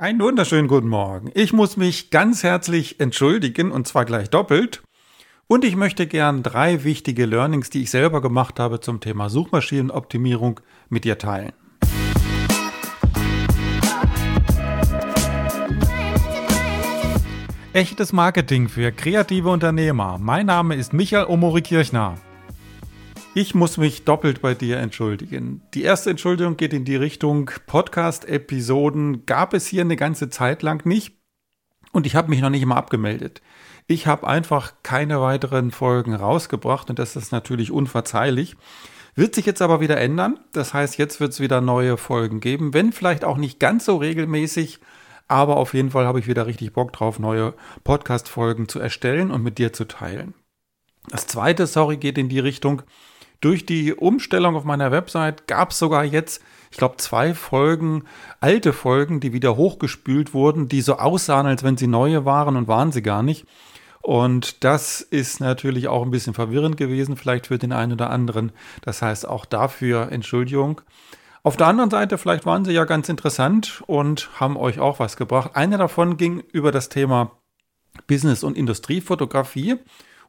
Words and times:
Einen 0.00 0.18
wunderschönen 0.20 0.66
guten 0.66 0.88
Morgen. 0.88 1.30
Ich 1.34 1.52
muss 1.52 1.76
mich 1.76 2.08
ganz 2.08 2.42
herzlich 2.42 3.00
entschuldigen 3.00 3.70
und 3.70 3.86
zwar 3.86 4.06
gleich 4.06 4.30
doppelt. 4.30 4.82
Und 5.46 5.62
ich 5.62 5.76
möchte 5.76 6.06
gern 6.06 6.42
drei 6.42 6.84
wichtige 6.84 7.26
Learnings, 7.26 7.68
die 7.68 7.82
ich 7.82 7.90
selber 7.90 8.22
gemacht 8.22 8.58
habe 8.58 8.80
zum 8.80 9.00
Thema 9.00 9.28
Suchmaschinenoptimierung 9.28 10.60
mit 10.88 11.04
dir 11.04 11.18
teilen. 11.18 11.52
Echtes 17.74 18.14
Marketing 18.14 18.70
für 18.70 18.92
kreative 18.92 19.50
Unternehmer. 19.50 20.16
Mein 20.18 20.46
Name 20.46 20.76
ist 20.76 20.94
Michael 20.94 21.26
Omori 21.26 21.60
Kirchner. 21.60 22.14
Ich 23.32 23.54
muss 23.54 23.76
mich 23.76 24.04
doppelt 24.04 24.42
bei 24.42 24.54
dir 24.54 24.78
entschuldigen. 24.78 25.62
Die 25.74 25.84
erste 25.84 26.10
Entschuldigung 26.10 26.56
geht 26.56 26.72
in 26.72 26.84
die 26.84 26.96
Richtung 26.96 27.48
Podcast-Episoden 27.68 29.24
gab 29.24 29.54
es 29.54 29.68
hier 29.68 29.82
eine 29.82 29.94
ganze 29.94 30.30
Zeit 30.30 30.62
lang 30.62 30.84
nicht 30.84 31.14
und 31.92 32.06
ich 32.06 32.16
habe 32.16 32.28
mich 32.28 32.40
noch 32.40 32.50
nicht 32.50 32.66
mal 32.66 32.74
abgemeldet. 32.74 33.40
Ich 33.86 34.08
habe 34.08 34.26
einfach 34.26 34.72
keine 34.82 35.20
weiteren 35.20 35.70
Folgen 35.70 36.12
rausgebracht 36.12 36.90
und 36.90 36.98
das 36.98 37.14
ist 37.14 37.30
natürlich 37.30 37.70
unverzeihlich. 37.70 38.56
Wird 39.14 39.36
sich 39.36 39.46
jetzt 39.46 39.62
aber 39.62 39.80
wieder 39.80 39.98
ändern. 39.98 40.40
Das 40.52 40.74
heißt, 40.74 40.98
jetzt 40.98 41.20
wird 41.20 41.32
es 41.32 41.38
wieder 41.38 41.60
neue 41.60 41.98
Folgen 41.98 42.40
geben, 42.40 42.74
wenn 42.74 42.92
vielleicht 42.92 43.24
auch 43.24 43.36
nicht 43.36 43.60
ganz 43.60 43.84
so 43.84 43.96
regelmäßig, 43.96 44.80
aber 45.28 45.56
auf 45.56 45.72
jeden 45.72 45.90
Fall 45.90 46.04
habe 46.04 46.18
ich 46.18 46.26
wieder 46.26 46.48
richtig 46.48 46.72
Bock 46.72 46.92
drauf, 46.92 47.20
neue 47.20 47.54
Podcast-Folgen 47.84 48.66
zu 48.66 48.80
erstellen 48.80 49.30
und 49.30 49.44
mit 49.44 49.58
dir 49.58 49.72
zu 49.72 49.86
teilen. 49.86 50.34
Das 51.08 51.28
zweite, 51.28 51.68
sorry, 51.68 51.96
geht 51.96 52.18
in 52.18 52.28
die 52.28 52.40
Richtung, 52.40 52.82
durch 53.40 53.66
die 53.66 53.94
Umstellung 53.94 54.56
auf 54.56 54.64
meiner 54.64 54.90
Website 54.90 55.46
gab 55.46 55.70
es 55.70 55.78
sogar 55.78 56.04
jetzt, 56.04 56.42
ich 56.70 56.76
glaube, 56.76 56.96
zwei 56.98 57.34
Folgen, 57.34 58.04
alte 58.40 58.72
Folgen, 58.72 59.20
die 59.20 59.32
wieder 59.32 59.56
hochgespült 59.56 60.34
wurden, 60.34 60.68
die 60.68 60.82
so 60.82 60.96
aussahen, 60.96 61.46
als 61.46 61.62
wenn 61.62 61.76
sie 61.76 61.86
neue 61.86 62.24
waren 62.24 62.56
und 62.56 62.68
waren 62.68 62.92
sie 62.92 63.02
gar 63.02 63.22
nicht. 63.22 63.46
Und 64.02 64.64
das 64.64 65.00
ist 65.00 65.40
natürlich 65.40 65.88
auch 65.88 66.02
ein 66.02 66.10
bisschen 66.10 66.34
verwirrend 66.34 66.76
gewesen, 66.76 67.16
vielleicht 67.16 67.48
für 67.48 67.58
den 67.58 67.72
einen 67.72 67.92
oder 67.92 68.10
anderen. 68.10 68.52
Das 68.82 69.02
heißt 69.02 69.28
auch 69.28 69.44
dafür 69.44 70.10
Entschuldigung. 70.10 70.80
Auf 71.42 71.56
der 71.56 71.68
anderen 71.68 71.90
Seite, 71.90 72.18
vielleicht 72.18 72.44
waren 72.44 72.64
sie 72.64 72.72
ja 72.72 72.84
ganz 72.84 73.08
interessant 73.08 73.82
und 73.86 74.28
haben 74.38 74.56
euch 74.56 74.78
auch 74.78 74.98
was 74.98 75.16
gebracht. 75.16 75.52
Eine 75.54 75.78
davon 75.78 76.16
ging 76.16 76.42
über 76.52 76.70
das 76.70 76.90
Thema 76.90 77.32
Business- 78.06 78.44
und 78.44 78.56
Industriefotografie. 78.56 79.78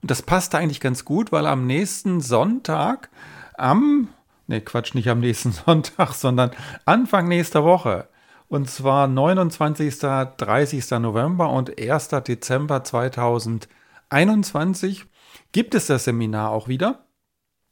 Und 0.01 0.11
das 0.11 0.21
passte 0.21 0.57
eigentlich 0.57 0.79
ganz 0.79 1.05
gut, 1.05 1.31
weil 1.31 1.45
am 1.45 1.67
nächsten 1.67 2.21
Sonntag, 2.21 3.09
am, 3.57 4.09
ne 4.47 4.61
Quatsch, 4.61 4.95
nicht 4.95 5.09
am 5.09 5.19
nächsten 5.19 5.51
Sonntag, 5.65 6.13
sondern 6.13 6.51
Anfang 6.85 7.27
nächster 7.27 7.63
Woche, 7.63 8.07
und 8.51 8.69
zwar 8.69 9.07
29. 9.07 9.97
30. 9.99 10.91
November 10.99 11.49
und 11.51 11.79
1. 11.79 12.09
Dezember 12.27 12.83
2021 12.83 15.05
gibt 15.53 15.73
es 15.73 15.85
das 15.85 16.03
Seminar 16.03 16.49
auch 16.49 16.67
wieder. 16.67 17.05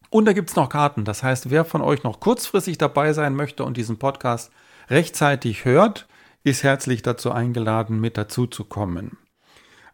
Und 0.09 0.23
da 0.23 0.31
gibt 0.31 0.49
es 0.49 0.55
noch 0.55 0.69
Karten. 0.69 1.03
Das 1.03 1.21
heißt, 1.21 1.49
wer 1.49 1.65
von 1.65 1.81
euch 1.81 2.03
noch 2.03 2.21
kurzfristig 2.21 2.77
dabei 2.77 3.11
sein 3.11 3.35
möchte 3.35 3.65
und 3.65 3.75
diesen 3.75 3.99
Podcast 3.99 4.53
rechtzeitig 4.89 5.65
hört, 5.65 6.07
ist 6.43 6.63
herzlich 6.63 7.01
dazu 7.01 7.31
eingeladen, 7.31 7.99
mit 7.99 8.17
dazu 8.17 8.47
zu 8.47 8.63
kommen. 8.63 9.17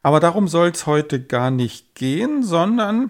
Aber 0.06 0.20
darum 0.20 0.48
soll 0.48 0.70
es 0.70 0.86
heute 0.86 1.20
gar 1.20 1.50
nicht 1.50 1.96
gehen, 1.96 2.44
sondern 2.44 3.10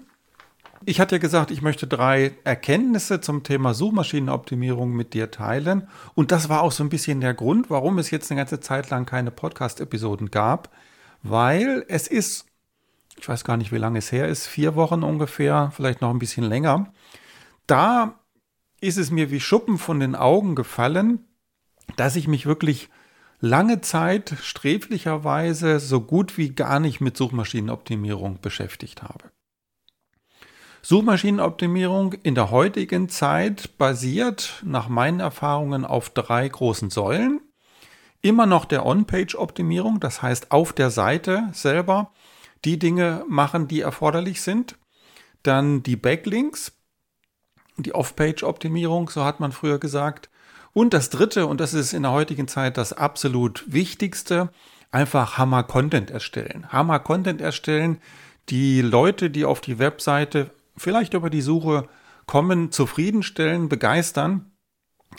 ich 0.86 1.02
hatte 1.02 1.16
ja 1.16 1.20
gesagt, 1.20 1.52
ich 1.52 1.62
möchte 1.62 1.88
drei 1.88 2.32
Erkenntnisse 2.46 3.20
zum 3.20 3.44
Thema 3.44 3.74
Suchmaschinenoptimierung 3.74 4.94
mit 4.94 5.14
dir 5.14 5.30
teilen. 5.30 5.90
Und 6.14 6.32
das 6.32 6.48
war 6.48 6.62
auch 6.62 6.72
so 6.72 6.86
ein 6.86 6.90
bisschen 6.90 7.20
der 7.20 7.34
Grund, 7.34 7.70
warum 7.70 7.98
es 7.98 8.12
jetzt 8.12 8.32
eine 8.32 8.40
ganze 8.40 8.62
Zeit 8.62 8.92
lang 8.92 9.06
keine 9.06 9.32
Podcast-Episoden 9.32 10.32
gab, 10.32 10.70
weil 11.22 11.84
es 11.90 12.08
ist, 12.08 12.46
ich 13.20 13.28
weiß 13.28 13.44
gar 13.44 13.58
nicht, 13.58 13.73
wie 13.73 13.78
lange 13.78 14.00
es 14.00 14.14
her 14.14 14.30
ist, 14.30 14.48
vier 14.48 14.76
Wochen 14.76 15.04
ungefähr, 15.04 15.73
vielleicht 15.76 16.00
noch 16.00 16.12
ein 16.12 16.20
bisschen 16.20 16.46
länger. 16.46 16.94
Da 17.67 18.22
ist 18.80 18.98
es 18.98 19.11
mir 19.11 19.32
wie 19.32 19.42
Schuppen 19.42 19.80
von 19.80 20.00
den 20.00 20.16
Augen 20.16 20.55
gefallen, 20.55 21.28
dass 21.98 22.16
ich 22.16 22.30
mich 22.30 22.45
wirklich 22.45 22.89
lange 23.40 23.82
Zeit 23.82 24.36
sträflicherweise 24.42 25.80
so 25.80 26.02
gut 26.02 26.38
wie 26.38 26.50
gar 26.50 26.80
nicht 26.80 27.02
mit 27.02 27.18
Suchmaschinenoptimierung 27.18 28.40
beschäftigt 28.42 29.04
habe. 29.04 29.32
Suchmaschinenoptimierung 30.82 32.14
in 32.14 32.36
der 32.36 32.52
heutigen 32.52 33.10
Zeit 33.10 33.78
basiert 33.80 34.62
nach 34.64 34.88
meinen 34.88 35.20
Erfahrungen 35.20 35.84
auf 35.84 36.12
drei 36.12 36.48
großen 36.48 36.92
Säulen. 36.92 37.42
Immer 38.22 38.46
noch 38.46 38.66
der 38.66 38.86
On-Page-Optimierung, 38.86 40.00
das 40.00 40.22
heißt 40.22 40.52
auf 40.52 40.73
der 40.73 40.92
Seite 40.92 41.50
selber 41.54 42.12
die 42.66 42.78
Dinge 42.78 43.26
machen, 43.28 43.67
die 43.67 43.82
erforderlich 43.82 44.42
sind. 44.42 44.78
Dann 45.44 45.84
die 45.84 45.96
Backlinks, 45.96 46.72
die 47.78 47.94
Off-Page-Optimierung, 47.94 49.10
so 49.10 49.23
hat 49.23 49.40
man 49.40 49.52
früher 49.52 49.80
gesagt. 49.80 50.30
Und 50.75 50.93
das 50.93 51.09
dritte, 51.09 51.47
und 51.47 51.61
das 51.61 51.73
ist 51.73 51.93
in 51.93 52.03
der 52.03 52.11
heutigen 52.11 52.49
Zeit 52.49 52.75
das 52.75 52.91
absolut 52.91 53.63
wichtigste, 53.65 54.49
einfach 54.91 55.37
Hammer-Content 55.37 56.11
erstellen. 56.11 56.67
Hammer-Content 56.67 57.39
erstellen, 57.39 57.99
die 58.49 58.81
Leute, 58.81 59.30
die 59.30 59.45
auf 59.45 59.61
die 59.61 59.80
Webseite 59.80 60.52
vielleicht 60.75 61.13
über 61.13 61.30
die 61.30 61.39
Suche 61.39 61.87
kommen, 62.25 62.73
zufriedenstellen, 62.73 63.69
begeistern. 63.69 64.52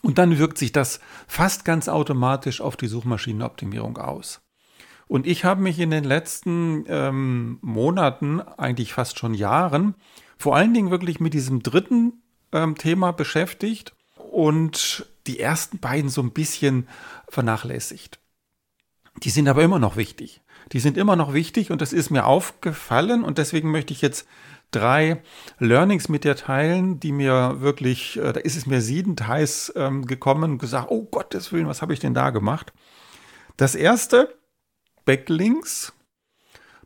Und 0.02 0.18
dann 0.18 0.36
wirkt 0.38 0.58
sich 0.58 0.72
das 0.72 1.00
fast 1.26 1.64
ganz 1.64 1.88
automatisch 1.88 2.60
auf 2.60 2.76
die 2.76 2.88
Suchmaschinenoptimierung 2.88 3.96
aus. 3.96 4.42
Und 5.08 5.26
ich 5.26 5.46
habe 5.46 5.62
mich 5.62 5.78
in 5.78 5.90
den 5.90 6.04
letzten 6.04 6.84
ähm, 6.86 7.60
Monaten, 7.62 8.42
eigentlich 8.42 8.92
fast 8.92 9.18
schon 9.18 9.32
Jahren, 9.32 9.94
vor 10.36 10.54
allen 10.54 10.74
Dingen 10.74 10.90
wirklich 10.90 11.18
mit 11.18 11.32
diesem 11.32 11.62
dritten 11.62 12.20
ähm, 12.52 12.76
Thema 12.76 13.12
beschäftigt 13.12 13.94
und 14.18 15.06
die 15.26 15.40
ersten 15.40 15.78
beiden 15.78 16.10
so 16.10 16.22
ein 16.22 16.32
bisschen 16.32 16.88
vernachlässigt. 17.28 18.18
Die 19.22 19.30
sind 19.30 19.48
aber 19.48 19.62
immer 19.62 19.78
noch 19.78 19.96
wichtig. 19.96 20.42
Die 20.72 20.80
sind 20.80 20.96
immer 20.96 21.16
noch 21.16 21.32
wichtig 21.32 21.70
und 21.70 21.80
das 21.80 21.92
ist 21.92 22.10
mir 22.10 22.26
aufgefallen 22.26 23.22
und 23.24 23.38
deswegen 23.38 23.70
möchte 23.70 23.92
ich 23.92 24.02
jetzt 24.02 24.26
drei 24.70 25.22
Learnings 25.58 26.08
mit 26.08 26.24
dir 26.24 26.36
teilen, 26.36 26.98
die 26.98 27.12
mir 27.12 27.60
wirklich, 27.60 28.16
äh, 28.18 28.32
da 28.32 28.40
ist 28.40 28.56
es 28.56 28.66
mir 28.66 28.80
siedend 28.80 29.26
heiß 29.26 29.74
ähm, 29.76 30.06
gekommen 30.06 30.52
und 30.52 30.58
gesagt, 30.58 30.88
oh 30.90 31.04
Gottes 31.04 31.52
Willen, 31.52 31.68
was 31.68 31.82
habe 31.82 31.92
ich 31.92 32.00
denn 32.00 32.14
da 32.14 32.30
gemacht? 32.30 32.72
Das 33.56 33.74
erste, 33.74 34.36
Backlinks. 35.04 35.92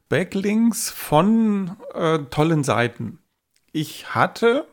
Backlinks 0.09 0.91
von 0.91 1.77
äh, 1.95 2.19
tollen 2.31 2.65
Seiten. 2.65 3.19
Ich 3.73 4.15
hatte, 4.15 4.67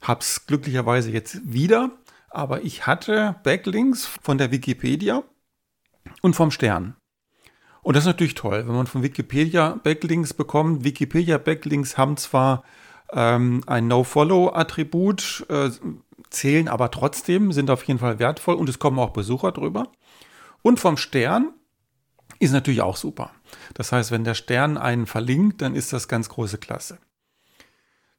hab's 0.00 0.46
glücklicherweise 0.46 1.10
jetzt 1.10 1.40
wieder, 1.42 1.90
aber 2.36 2.62
ich 2.62 2.86
hatte 2.86 3.36
Backlinks 3.42 4.06
von 4.06 4.36
der 4.36 4.50
Wikipedia 4.50 5.22
und 6.20 6.36
vom 6.36 6.50
Stern. 6.50 6.94
Und 7.82 7.96
das 7.96 8.02
ist 8.02 8.08
natürlich 8.08 8.34
toll, 8.34 8.66
wenn 8.66 8.74
man 8.74 8.86
von 8.86 9.02
Wikipedia 9.02 9.80
Backlinks 9.82 10.34
bekommt. 10.34 10.84
Wikipedia 10.84 11.38
Backlinks 11.38 11.96
haben 11.96 12.16
zwar 12.16 12.62
ähm, 13.10 13.62
ein 13.66 13.88
No-Follow-Attribut, 13.88 15.46
äh, 15.48 15.70
zählen 16.28 16.68
aber 16.68 16.90
trotzdem, 16.90 17.52
sind 17.52 17.70
auf 17.70 17.84
jeden 17.84 18.00
Fall 18.00 18.18
wertvoll 18.18 18.56
und 18.56 18.68
es 18.68 18.78
kommen 18.78 18.98
auch 18.98 19.10
Besucher 19.10 19.52
drüber. 19.52 19.90
Und 20.62 20.78
vom 20.78 20.98
Stern 20.98 21.54
ist 22.38 22.52
natürlich 22.52 22.82
auch 22.82 22.96
super. 22.96 23.30
Das 23.72 23.92
heißt, 23.92 24.10
wenn 24.10 24.24
der 24.24 24.34
Stern 24.34 24.76
einen 24.76 25.06
verlinkt, 25.06 25.62
dann 25.62 25.74
ist 25.74 25.92
das 25.92 26.08
ganz 26.08 26.28
große 26.28 26.58
Klasse. 26.58 26.98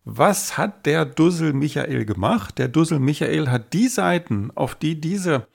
Was 0.10 0.58
hat 0.58 0.86
der 0.86 1.04
Dussel 1.04 1.52
Michael 1.52 2.06
gemacht? 2.06 2.60
Der 2.60 2.70
Dussel 2.70 2.98
Michael 2.98 3.50
hat 3.50 3.74
die 3.74 3.90
Seiten, 3.90 4.52
auf 4.56 4.74
die 4.74 5.02
diese 5.02 5.48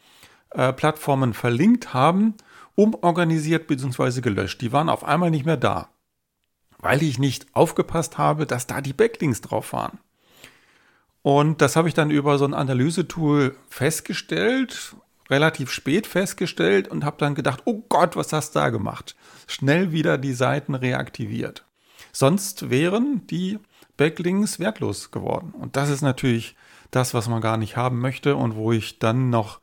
äh, 0.50 0.74
Plattformen 0.74 1.32
verlinkt 1.32 1.94
haben, 1.94 2.34
umorganisiert 2.74 3.66
bzw. 3.66 4.20
gelöscht. 4.20 4.60
Die 4.60 4.70
waren 4.70 4.90
auf 4.90 5.04
einmal 5.04 5.31
nicht 5.31 5.46
mehr 5.46 5.56
da, 5.56 5.88
weil 6.76 7.02
ich 7.02 7.19
nicht 7.19 7.46
aufgepasst 7.54 8.19
habe, 8.19 8.44
dass 8.44 8.66
da 8.66 8.82
die 8.82 8.93
Backlinks 8.93 9.40
drauf 9.40 9.72
waren. 9.72 10.00
Und 11.22 11.62
das 11.62 11.75
habe 11.75 11.88
ich 11.88 11.94
dann 11.94 12.10
über 12.10 12.37
so 12.37 12.44
ein 12.44 12.52
Analysetool 12.52 13.56
festgestellt, 13.70 14.96
relativ 15.31 15.70
spät 15.70 16.06
festgestellt 16.06 16.88
und 16.88 17.06
habe 17.06 17.16
dann 17.19 17.34
gedacht, 17.34 17.62
oh 17.64 17.84
Gott, 17.88 18.16
was 18.16 18.34
hast 18.34 18.54
du 18.54 18.58
da 18.58 18.69
gemacht? 18.69 19.16
Schnell 19.46 19.93
wieder 19.93 20.19
die 20.19 20.34
Seiten 20.34 20.75
reaktiviert. 20.75 21.64
Sonst 22.12 22.69
wären 22.69 23.26
die 23.28 23.58
Backlinks 24.02 24.58
wertlos 24.58 25.12
geworden. 25.12 25.52
Und 25.52 25.76
das 25.76 25.90
ist 25.90 26.02
natürlich 26.02 26.56
das, 26.90 27.14
was 27.14 27.28
man 27.28 27.40
gar 27.40 27.56
nicht 27.56 27.76
haben 27.76 28.00
möchte 28.00 28.34
und 28.34 28.56
wo 28.56 28.72
ich 28.72 28.99
dann 28.99 29.31
noch 29.31 29.60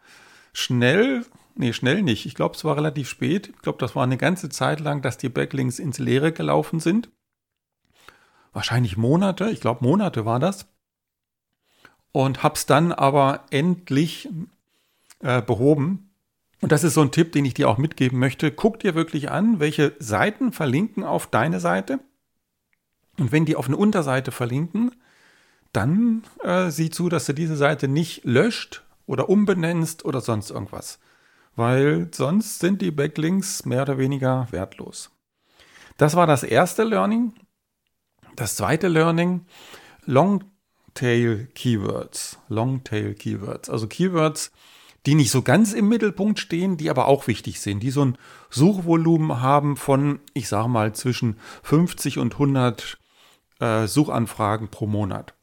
schnell 0.53 1.25
Nee, 1.59 1.74
schnell 1.74 2.03
nicht. 2.03 2.25
Ich 2.25 2.36
glaube, 2.36 2.56
es 2.56 2.63
war 2.63 2.77
relativ 2.77 3.09
spät. 3.09 3.50
Ich 3.50 3.62
glaube, 3.62 3.80
das 3.80 3.94
war 3.94 4.03
eine 4.03 4.15
ganze 4.15 4.47
Zeit 4.47 4.80
lang, 4.80 5.01
dass 5.01 5.18
die 5.18 5.27
Backlinks 5.27 5.77
ins 5.77 6.00
Leere 6.00 6.31
gelaufen 6.31 6.80
sind. 6.80 7.09
Wahrscheinlich 8.53 8.95
Monate. 8.95 9.50
Ich 9.50 9.59
glaube, 9.59 9.83
Monate 9.83 10.25
war 10.25 10.39
das. 10.39 10.68
Und 12.13 12.44
habe 12.44 12.56
es 12.56 12.65
dann 12.65 12.94
aber 12.94 13.44
endlich 13.50 14.30
äh, 15.19 15.41
behoben. 15.41 16.13
Und 16.62 16.71
das 16.71 16.86
ist 16.86 16.94
so 16.94 17.01
ein 17.01 17.12
Tipp, 17.12 17.33
den 17.33 17.44
ich 17.44 17.56
dir 17.56 17.68
auch 17.68 17.77
mitgeben 17.77 18.19
möchte. 18.19 18.53
Guck 18.53 18.80
dir 18.80 18.95
wirklich 18.95 19.30
an, 19.30 19.59
welche 19.59 19.97
Seiten 20.00 20.53
verlinken 20.53 21.03
auf 21.03 21.27
deine 21.27 21.59
Seite. 21.59 22.00
Und 23.19 23.31
wenn 23.31 23.45
die 23.45 23.56
auf 23.56 23.68
eine 23.68 23.77
Unterseite 23.77 24.31
verlinken, 24.31 24.95
dann 25.74 26.24
äh, 26.42 26.71
sieh 26.71 26.89
zu, 26.89 27.10
dass 27.10 27.25
du 27.25 27.33
diese 27.33 27.56
Seite 27.56 27.88
nicht 27.88 28.24
löscht 28.24 28.83
oder 29.06 29.30
umbenennst 29.30 30.06
oder 30.06 30.21
sonst 30.21 30.50
irgendwas. 30.50 31.00
Weil 31.56 32.07
sonst 32.13 32.60
sind 32.60 32.81
die 32.81 32.92
Backlinks 32.92 33.66
mehr 33.66 33.81
oder 33.81 33.98
weniger 33.98 34.48
wertlos. 34.51 35.12
Das 35.98 36.16
war 36.16 36.25
das 36.25 36.44
erste 36.44 36.83
Learning. 36.83 37.33
Das 38.36 38.56
zweite 38.56 38.88
Learning, 38.88 39.45
Longtail 40.06 41.50
Keywords. 41.54 42.39
Longtail 42.48 43.13
Keywords. 43.15 43.69
Also 43.69 43.88
Keywords, 43.88 44.51
die 45.06 45.15
nicht 45.15 45.31
so 45.31 45.42
ganz 45.42 45.74
im 45.74 45.89
Mittelpunkt 45.89 46.39
stehen, 46.39 46.77
die 46.77 46.89
aber 46.89 47.07
auch 47.07 47.27
wichtig 47.27 47.60
sind, 47.60 47.81
die 47.81 47.92
so 47.92 48.06
ein 48.06 48.18
Suchvolumen 48.50 49.42
haben 49.42 49.75
von, 49.75 50.19
ich 50.33 50.48
sage 50.48 50.69
mal, 50.69 50.94
zwischen 50.94 51.38
50 51.63 52.19
und 52.19 52.33
100 52.33 52.99
äh, 53.59 53.88
Suchanfragen 53.88 54.69
pro 54.69 54.88
Monat. 54.88 55.35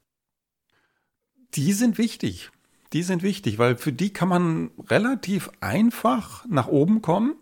Die 1.54 1.72
sind 1.72 1.98
wichtig. 1.98 2.50
Die 2.92 3.02
sind 3.02 3.22
wichtig, 3.22 3.58
weil 3.58 3.76
für 3.76 3.92
die 3.92 4.12
kann 4.12 4.28
man 4.28 4.70
relativ 4.88 5.50
einfach 5.60 6.44
nach 6.48 6.68
oben 6.68 7.02
kommen 7.02 7.36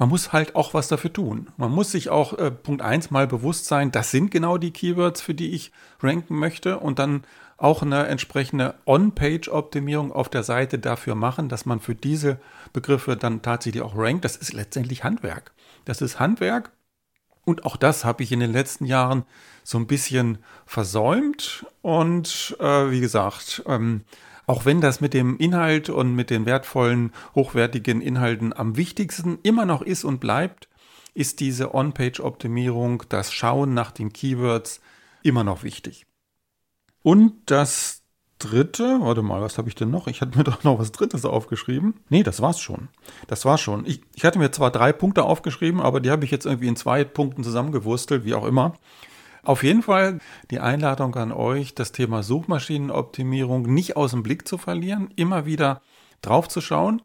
man 0.00 0.08
muss 0.08 0.32
halt 0.32 0.56
auch 0.56 0.72
was 0.72 0.88
dafür 0.88 1.12
tun. 1.12 1.48
Man 1.58 1.70
muss 1.70 1.92
sich 1.92 2.08
auch 2.08 2.32
äh, 2.38 2.50
Punkt 2.50 2.80
1 2.80 3.10
mal 3.10 3.26
bewusst 3.26 3.66
sein, 3.66 3.92
das 3.92 4.10
sind 4.10 4.30
genau 4.30 4.56
die 4.56 4.70
Keywords, 4.70 5.20
für 5.20 5.34
die 5.34 5.50
ich 5.50 5.72
ranken 6.02 6.36
möchte 6.36 6.78
und 6.78 6.98
dann 6.98 7.24
auch 7.58 7.82
eine 7.82 8.06
entsprechende 8.06 8.76
On-Page-Optimierung 8.86 10.10
auf 10.10 10.30
der 10.30 10.42
Seite 10.42 10.78
dafür 10.78 11.16
machen, 11.16 11.50
dass 11.50 11.66
man 11.66 11.80
für 11.80 11.94
diese 11.94 12.40
Begriffe 12.72 13.14
dann 13.18 13.42
tatsächlich 13.42 13.82
auch 13.82 13.94
rankt. 13.94 14.24
Das 14.24 14.36
ist 14.36 14.54
letztendlich 14.54 15.04
Handwerk. 15.04 15.52
Das 15.84 16.00
ist 16.00 16.18
Handwerk 16.18 16.72
und 17.44 17.64
auch 17.64 17.76
das 17.76 18.04
habe 18.04 18.22
ich 18.22 18.32
in 18.32 18.40
den 18.40 18.52
letzten 18.52 18.84
Jahren 18.84 19.24
so 19.64 19.78
ein 19.78 19.86
bisschen 19.86 20.38
versäumt 20.66 21.66
und 21.82 22.56
äh, 22.60 22.90
wie 22.90 23.00
gesagt, 23.00 23.62
ähm, 23.66 24.02
auch 24.46 24.64
wenn 24.64 24.80
das 24.80 25.00
mit 25.00 25.14
dem 25.14 25.36
Inhalt 25.38 25.90
und 25.90 26.14
mit 26.14 26.28
den 26.28 26.44
wertvollen, 26.44 27.12
hochwertigen 27.34 28.00
Inhalten 28.00 28.52
am 28.52 28.76
wichtigsten 28.76 29.38
immer 29.42 29.64
noch 29.64 29.80
ist 29.82 30.02
und 30.02 30.18
bleibt, 30.18 30.68
ist 31.14 31.40
diese 31.40 31.74
On-Page-Optimierung, 31.74 33.04
das 33.08 33.32
Schauen 33.32 33.74
nach 33.74 33.92
den 33.92 34.12
Keywords 34.12 34.80
immer 35.22 35.44
noch 35.44 35.62
wichtig. 35.62 36.06
Und 37.02 37.34
das 37.46 37.99
dritte, 38.40 38.98
warte 39.00 39.22
mal, 39.22 39.40
was 39.40 39.58
habe 39.58 39.68
ich 39.68 39.74
denn 39.76 39.90
noch? 39.90 40.08
Ich 40.08 40.20
hatte 40.20 40.36
mir 40.36 40.44
doch 40.50 40.64
noch 40.64 40.78
was 40.78 40.92
drittes 40.92 41.24
aufgeschrieben. 41.24 41.94
Nee, 42.08 42.22
das 42.22 42.42
war's 42.42 42.60
schon. 42.60 42.88
Das 43.28 43.44
war's 43.44 43.60
schon. 43.60 43.86
Ich, 43.86 44.00
ich 44.14 44.24
hatte 44.24 44.38
mir 44.38 44.50
zwar 44.50 44.70
drei 44.70 44.92
Punkte 44.92 45.24
aufgeschrieben, 45.24 45.80
aber 45.80 46.00
die 46.00 46.10
habe 46.10 46.24
ich 46.24 46.30
jetzt 46.30 46.46
irgendwie 46.46 46.68
in 46.68 46.76
zwei 46.76 47.04
Punkten 47.04 47.44
zusammengewurstelt, 47.44 48.24
wie 48.24 48.34
auch 48.34 48.44
immer. 48.44 48.74
Auf 49.42 49.62
jeden 49.62 49.82
Fall 49.82 50.18
die 50.50 50.60
Einladung 50.60 51.14
an 51.14 51.32
euch, 51.32 51.74
das 51.74 51.92
Thema 51.92 52.22
Suchmaschinenoptimierung 52.22 53.62
nicht 53.62 53.96
aus 53.96 54.10
dem 54.10 54.22
Blick 54.22 54.46
zu 54.46 54.58
verlieren, 54.58 55.10
immer 55.16 55.46
wieder 55.46 55.80
drauf 56.20 56.48
zu 56.48 56.60
schauen. 56.60 57.00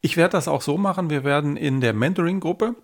Ich 0.00 0.16
werde 0.16 0.32
das 0.32 0.48
auch 0.48 0.62
so 0.62 0.78
machen. 0.78 1.10
Wir 1.10 1.24
werden 1.24 1.56
in 1.56 1.80
der 1.80 1.92
Mentoring-Gruppe, 1.92 2.74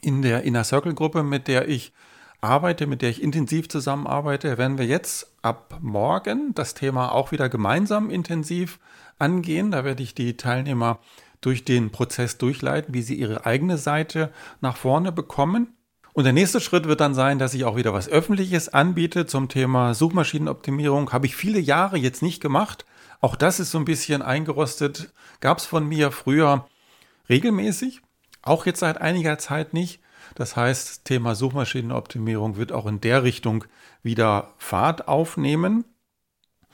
in 0.00 0.22
der 0.22 0.42
Inner 0.44 0.64
Circle-Gruppe, 0.64 1.22
mit 1.22 1.48
der 1.48 1.68
ich 1.68 1.92
arbeite, 2.40 2.86
mit 2.86 3.02
der 3.02 3.10
ich 3.10 3.22
intensiv 3.22 3.68
zusammenarbeite, 3.68 4.58
werden 4.58 4.78
wir 4.78 4.86
jetzt 4.86 5.34
ab 5.42 5.78
morgen 5.80 6.54
das 6.54 6.74
Thema 6.74 7.12
auch 7.12 7.32
wieder 7.32 7.48
gemeinsam 7.48 8.10
intensiv 8.10 8.78
angehen. 9.18 9.70
Da 9.70 9.84
werde 9.84 10.02
ich 10.02 10.14
die 10.14 10.36
Teilnehmer 10.36 10.98
durch 11.40 11.64
den 11.64 11.90
Prozess 11.90 12.38
durchleiten, 12.38 12.94
wie 12.94 13.02
sie 13.02 13.14
ihre 13.14 13.46
eigene 13.46 13.78
Seite 13.78 14.30
nach 14.60 14.76
vorne 14.76 15.12
bekommen. 15.12 15.74
Und 16.12 16.24
der 16.24 16.32
nächste 16.32 16.60
Schritt 16.60 16.86
wird 16.86 17.00
dann 17.00 17.14
sein, 17.14 17.38
dass 17.38 17.54
ich 17.54 17.64
auch 17.64 17.76
wieder 17.76 17.94
was 17.94 18.08
Öffentliches 18.08 18.68
anbiete 18.68 19.26
zum 19.26 19.48
Thema 19.48 19.94
Suchmaschinenoptimierung. 19.94 21.12
Habe 21.12 21.26
ich 21.26 21.36
viele 21.36 21.60
Jahre 21.60 21.98
jetzt 21.98 22.22
nicht 22.22 22.42
gemacht. 22.42 22.84
Auch 23.20 23.36
das 23.36 23.60
ist 23.60 23.70
so 23.70 23.78
ein 23.78 23.84
bisschen 23.84 24.22
eingerostet. 24.22 25.12
Gab 25.40 25.58
es 25.58 25.66
von 25.66 25.86
mir 25.86 26.10
früher 26.10 26.66
regelmäßig, 27.28 28.02
auch 28.42 28.66
jetzt 28.66 28.80
seit 28.80 29.00
einiger 29.00 29.38
Zeit 29.38 29.72
nicht. 29.72 29.99
Das 30.34 30.56
heißt, 30.56 31.04
Thema 31.04 31.34
Suchmaschinenoptimierung 31.34 32.56
wird 32.56 32.72
auch 32.72 32.86
in 32.86 33.00
der 33.00 33.22
Richtung 33.22 33.64
wieder 34.02 34.54
Fahrt 34.58 35.08
aufnehmen. 35.08 35.84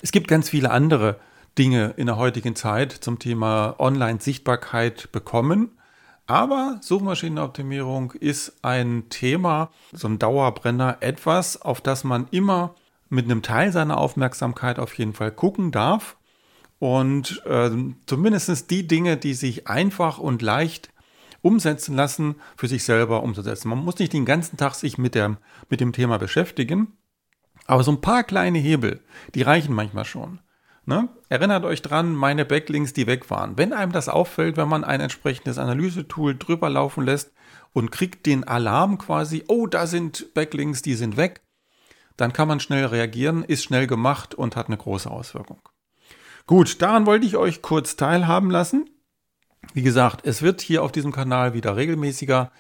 Es 0.03 0.13
gibt 0.13 0.29
ganz 0.29 0.51
viele 0.51 0.71
andere 0.71 1.19
Dinge 1.59 1.95
in 1.97 2.07
der 2.07 2.17
heutigen 2.17 2.55
Zeit 2.55 2.93
zum 2.93 3.19
Thema 3.19 3.77
Online-Sichtbarkeit 3.79 5.11
bekommen. 5.13 5.79
Aber 6.27 6.79
Suchmaschinenoptimierung 6.83 8.13
ist 8.13 8.59
ein 8.63 9.05
Thema, 9.11 9.71
so 9.93 10.09
ein 10.09 10.19
Dauerbrenner, 10.19 10.99
etwas, 11.01 11.63
auf 11.63 11.81
das 11.81 12.05
man 12.05 12.27
immer 12.31 12.75
mit 13.09 13.27
einem 13.27 13.43
Teil 13.43 13.71
seiner 13.73 13.99
Aufmerksamkeit 13.99 14.79
auf 14.79 14.99
jeden 14.99 15.15
Fall 15.15 15.31
gucken 15.31 15.71
darf. 15.71 16.17
Und 16.79 17.43
äh, 17.47 17.71
zumindest 18.07 18.71
die 18.71 18.87
Dinge, 18.87 19.17
die 19.17 19.35
sich 19.35 19.69
einfach 19.69 20.19
und 20.19 20.43
leicht 20.43 20.91
umsetzen 21.47 21.95
lassen, 21.95 22.37
für 22.57 22.69
sich 22.69 22.85
selber 22.85 23.23
umzusetzen. 23.23 23.69
Man 23.69 23.79
muss 23.79 23.99
nicht 23.99 24.13
den 24.13 24.25
ganzen 24.25 24.57
Tag 24.57 24.75
sich 24.75 24.99
mit, 24.99 25.15
der, 25.15 25.39
mit 25.71 25.81
dem 25.81 25.93
Thema 25.93 26.19
beschäftigen, 26.19 26.97
aber 27.67 27.85
so 27.85 27.93
ein 27.93 28.01
paar 28.01 28.25
kleine 28.25 28.59
Hebel, 28.59 29.01
die 29.35 29.43
reichen 29.43 29.75
manchmal 29.75 30.05
schon. 30.05 30.41
Ne? 30.85 31.09
Erinnert 31.29 31.65
euch 31.65 31.83
dran, 31.83 32.15
meine 32.15 32.45
Backlinks, 32.45 32.93
die 32.93 33.07
weg 33.07 33.31
waren. 33.31 33.59
Wenn 33.59 33.73
einem 33.73 33.93
das 33.93 34.09
auffällt, 34.09 34.57
wenn 34.57 34.69
man 34.69 34.85
ein 34.85 35.01
entsprechendes 35.01 35.59
Analysetool 35.59 36.37
drüber 36.37 36.71
laufen 36.71 37.05
lässt 37.05 37.33
und 37.73 37.91
kriegt 37.91 38.27
den 38.27 38.45
Alarm 38.45 38.99
quasi, 38.99 39.45
oh, 39.49 39.67
da 39.67 39.87
sind 39.87 40.33
Backlinks, 40.35 40.83
die 40.83 40.95
sind 40.95 41.17
weg, 41.17 41.43
dann 42.17 42.33
kann 42.33 42.49
man 42.49 42.61
schnell 42.61 42.87
reagieren, 42.87 43.43
ist 43.43 43.65
schnell 43.65 43.87
gemacht 43.87 44.35
und 44.35 44.57
hat 44.57 44.69
eine 44.69 44.77
große 44.77 45.11
Auswirkung. 45.11 45.61
Gut, 46.47 46.81
daran 46.81 47.07
wollte 47.07 47.27
ich 47.27 47.37
euch 47.37 47.63
kurz 47.63 47.97
teilhaben 47.97 48.51
lassen. 48.51 48.89
Wie 49.75 49.83
gesagt, 49.83 50.27
es 50.27 50.43
wird 50.43 50.61
hier 50.61 50.83
auf 50.83 50.93
diesem 50.93 51.13
Kanal 51.13 51.55
wieder 51.55 51.77
regelmäßiger, 51.77 52.51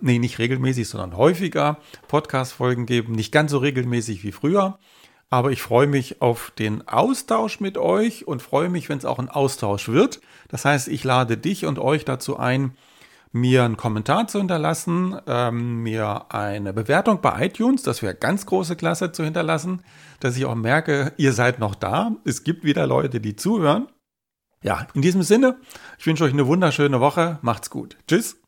nee, 0.00 0.18
nicht 0.18 0.38
regelmäßig, 0.38 0.88
sondern 0.88 1.16
häufiger 1.16 1.78
Podcast-Folgen 2.08 2.86
geben. 2.86 3.12
Nicht 3.12 3.32
ganz 3.32 3.50
so 3.50 3.58
regelmäßig 3.58 4.24
wie 4.24 4.32
früher. 4.32 4.78
Aber 5.30 5.50
ich 5.50 5.62
freue 5.62 5.86
mich 5.86 6.20
auf 6.20 6.52
den 6.58 6.86
Austausch 6.86 7.60
mit 7.60 7.78
euch 7.78 8.26
und 8.26 8.42
freue 8.42 8.68
mich, 8.68 8.88
wenn 8.88 8.98
es 8.98 9.04
auch 9.04 9.18
ein 9.18 9.28
Austausch 9.28 9.88
wird. 9.88 10.20
Das 10.48 10.64
heißt, 10.64 10.88
ich 10.88 11.02
lade 11.02 11.36
dich 11.36 11.66
und 11.66 11.78
euch 11.78 12.04
dazu 12.04 12.38
ein, 12.38 12.76
mir 13.34 13.64
einen 13.64 13.76
Kommentar 13.76 14.28
zu 14.28 14.38
hinterlassen, 14.38 15.16
ähm, 15.26 15.82
mir 15.82 16.26
eine 16.28 16.72
Bewertung 16.72 17.20
bei 17.20 17.46
iTunes, 17.46 17.82
das 17.82 18.00
wäre 18.00 18.14
ganz 18.14 18.46
große 18.46 18.76
Klasse 18.76 19.10
zu 19.10 19.24
hinterlassen, 19.24 19.82
dass 20.20 20.36
ich 20.36 20.44
auch 20.44 20.54
merke, 20.54 21.12
ihr 21.16 21.32
seid 21.32 21.58
noch 21.58 21.74
da. 21.74 22.12
Es 22.24 22.44
gibt 22.44 22.62
wieder 22.62 22.86
Leute, 22.86 23.18
die 23.18 23.34
zuhören. 23.34 23.88
Ja, 24.64 24.86
in 24.94 25.02
diesem 25.02 25.22
Sinne, 25.22 25.58
ich 25.98 26.06
wünsche 26.06 26.24
euch 26.24 26.32
eine 26.32 26.46
wunderschöne 26.46 26.98
Woche. 26.98 27.38
Macht's 27.42 27.68
gut. 27.68 27.98
Tschüss. 28.08 28.38